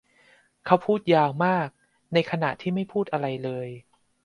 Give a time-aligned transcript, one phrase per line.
[0.65, 1.67] เขาพูดยาวมาก
[2.13, 3.67] ในขณะที่ไม่พูดอะไรเลย